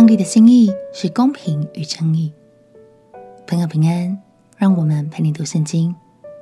[0.00, 2.32] 上帝的心意是公平与正义。
[3.46, 4.18] 朋友平安，
[4.56, 5.94] 让我们陪你读圣经，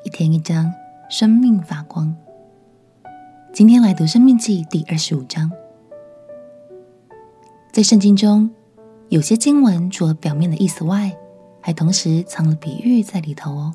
[0.05, 0.73] 一天一章，
[1.11, 2.15] 生命发光。
[3.53, 5.51] 今天来读《生命记》第二十五章。
[7.73, 8.49] 在圣经中，
[9.09, 11.19] 有些经文除了表面的意思外，
[11.61, 13.75] 还同时藏了比喻在里头哦。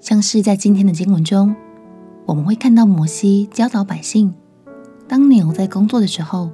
[0.00, 1.54] 像是在今天的经文中，
[2.26, 4.34] 我们会看到摩西教导百姓，
[5.06, 6.50] 当牛在工作的时候，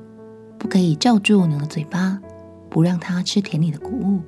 [0.58, 2.20] 不可以罩住牛的嘴巴，
[2.68, 4.20] 不让它吃田里的谷物。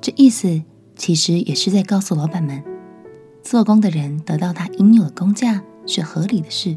[0.00, 0.62] 这意思
[0.94, 2.62] 其实也是在告诉老板们，
[3.42, 6.76] 做工的人得到他应有的工价是合理的事。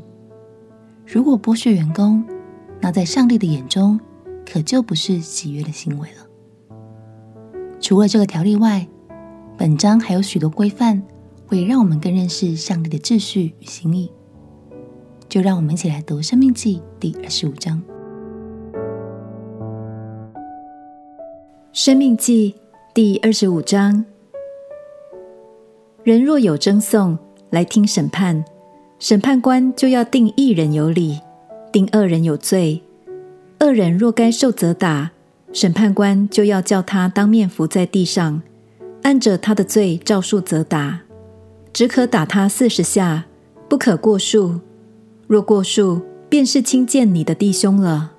[1.06, 2.24] 如果剥削员工，
[2.80, 4.00] 那在上帝的眼中
[4.46, 6.26] 可就不是喜悦的行为了。
[7.80, 8.88] 除了这个条例外，
[9.58, 11.04] 本章还有许多规范，
[11.46, 14.12] 会让我们更认识上帝的秩序与心意。
[15.28, 17.82] 就让我们一起来读《生命记》第二十五章。
[21.84, 22.54] 生命记
[22.94, 24.06] 第二十五章：
[26.04, 27.18] 人若有争讼
[27.50, 28.46] 来听审判，
[29.00, 31.20] 审判官就要定一人有理，
[31.74, 32.84] 定二人有罪。
[33.58, 35.10] 二人若该受责打，
[35.52, 38.44] 审判官就要叫他当面伏在地上，
[39.02, 41.02] 按着他的罪照数责打，
[41.74, 43.26] 只可打他四十下，
[43.68, 44.60] 不可过数。
[45.26, 48.12] 若过数，便是轻贱你的弟兄了。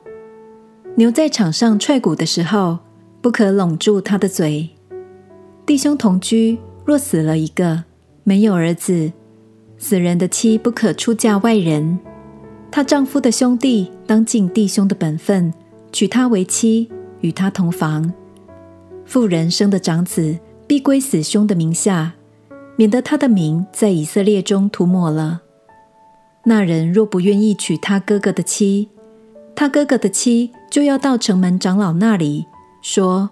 [0.97, 2.81] 牛在场上踹谷的时候，
[3.23, 4.69] 不可拢住他的嘴。
[5.65, 7.84] 弟兄同居，若死了一个，
[8.25, 9.12] 没有儿子，
[9.78, 12.00] 死人的妻不可出嫁外人。
[12.73, 15.55] 她丈夫的兄弟当尽弟兄的本分，
[15.93, 18.12] 娶她为妻，与她同房。
[19.05, 22.15] 妇人生的长子必归死兄的名下，
[22.75, 25.43] 免得他的名在以色列中涂抹了。
[26.45, 28.89] 那人若不愿意娶他哥哥的妻，
[29.55, 32.47] 他哥哥的妻就要到城门长老那里。
[32.83, 33.30] 说：“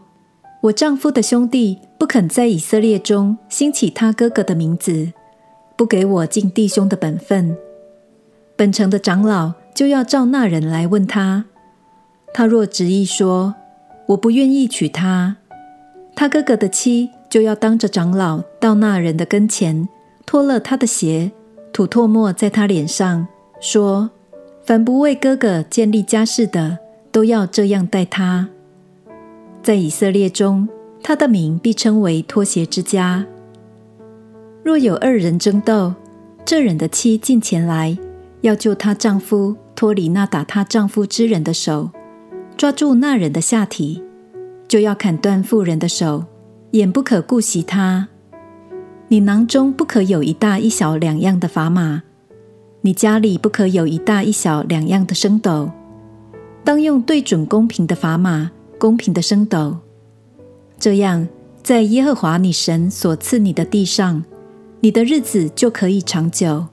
[0.63, 5.13] 我丈夫的兄弟不肯在以色列中兴起他哥哥的名字，
[5.77, 7.57] 不给我尽弟兄的本分。
[8.57, 11.47] 本城的长老就要召那人来问他。
[12.33, 13.57] 他若执意说
[14.07, 15.37] 我不愿意娶她，
[16.15, 19.89] 他哥哥的妻就要当着长老到那人的跟前，
[20.25, 21.33] 脱了他的鞋，
[21.73, 23.27] 吐唾沫在他脸上，
[23.61, 24.11] 说：
[24.63, 26.79] 凡不为哥哥建立家室的，
[27.11, 28.49] 都要这样待他。”
[29.63, 30.67] 在以色列中，
[31.03, 33.27] 他的名必称为脱鞋之家。
[34.63, 35.95] 若有二人争斗，
[36.45, 37.97] 这人的妻近前来，
[38.41, 41.91] 要救她丈夫脱离那打她丈夫之人的手，
[42.57, 44.03] 抓住那人的下体，
[44.67, 46.25] 就要砍断妇人的手，
[46.71, 48.09] 眼不可顾惜她。
[49.09, 52.03] 你囊中不可有一大一小两样的砝码，
[52.81, 55.71] 你家里不可有一大一小两样的升斗，
[56.65, 58.53] 当用对准公平的砝码。
[58.81, 59.77] 公平的升斗，
[60.79, 61.29] 这样
[61.63, 64.25] 在耶和华你神所赐你的地上，
[64.81, 66.67] 你的日子就可以长久。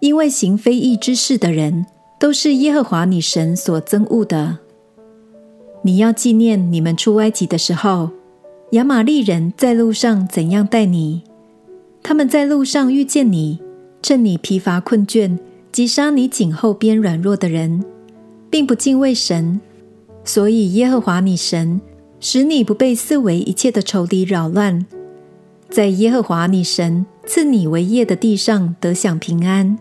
[0.00, 1.84] 因为行非义之事的人，
[2.18, 4.58] 都是耶和华你神所憎恶的。
[5.82, 8.10] 你要纪念你们出埃及的时候，
[8.70, 11.22] 亚玛利人在路上怎样待你？
[12.02, 13.60] 他们在路上遇见你，
[14.00, 15.38] 趁你疲乏困倦，
[15.70, 17.84] 击杀你颈后边软弱的人，
[18.48, 19.60] 并不敬畏神。
[20.26, 21.80] 所以，耶和华你神
[22.18, 24.84] 使你不被四围一切的仇敌扰乱，
[25.70, 29.78] 在耶和华你神赐你为业的地上得享平安。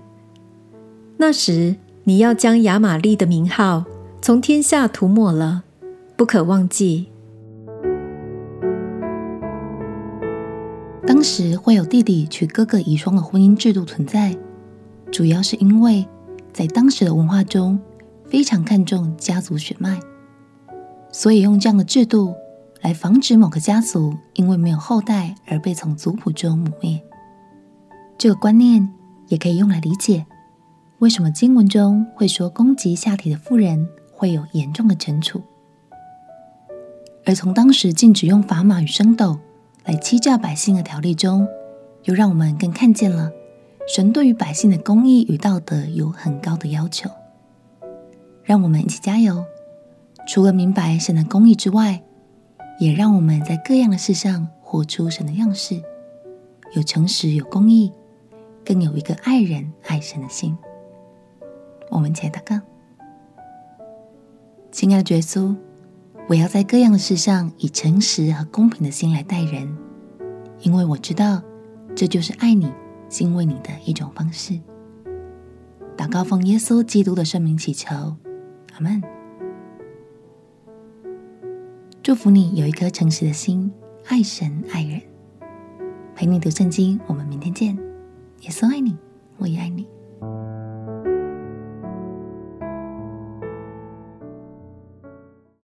[1.17, 3.85] 那时，你要将亚玛利的名号
[4.21, 5.63] 从天下涂抹了，
[6.15, 7.07] 不可忘记。
[11.07, 14.37] 当时会有弟弟娶哥哥遗孀的婚姻制度存在，
[15.11, 16.05] 主要是因为
[16.53, 17.79] 在当时的文化中
[18.27, 19.99] 非常看重家族血脉。
[21.17, 22.35] 所以用这样的制度
[22.81, 27.01] 来防止某个家族因为没有后代而被从族谱中抹灭。
[28.17, 28.93] 这个观念
[29.29, 30.25] 也可以用来理解
[30.99, 35.41] 为什么经文中会说攻击下体的妇人会有严重的惩处。
[37.25, 39.39] 而从当时禁止用砝码与升斗
[39.85, 41.47] 来欺诈百姓的条例中，
[42.03, 43.31] 又让我们更看见了
[43.87, 47.09] 神对于百姓的公义与道德有很高的要求。
[48.43, 49.45] 让我们一起加油。
[50.27, 52.01] 除了明白神的公义之外，
[52.79, 55.81] 也让我们在各样的事上活出神的样式，
[56.73, 57.91] 有诚实，有公义，
[58.65, 60.57] 更有一个爱人爱神的心。
[61.89, 62.59] 我们一起来祷告：
[64.71, 65.55] 亲爱的耶稣，
[66.27, 69.77] 我要在各样的事上以诚实和公平的心来待人，
[70.61, 71.41] 因为我知道
[71.95, 72.69] 这就是爱你、
[73.07, 74.59] 敬畏你的一种方式。
[75.95, 77.95] 祷告奉耶稣基督的圣名祈求，
[78.73, 79.01] 阿门。
[82.15, 83.69] 祝福你有一颗诚实的心，
[84.05, 85.01] 爱神爱人。
[86.15, 87.75] 陪你读圣经，我们明天见。
[87.75, 88.95] 耶稣爱你，
[89.35, 89.85] 我也爱你。